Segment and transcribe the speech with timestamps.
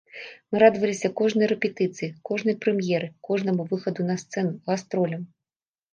[0.53, 5.23] Мы радаваліся кожнай рэпетыцыі, кожнай прэм'еры, кожнаму выхаду на сцэну, гастролям.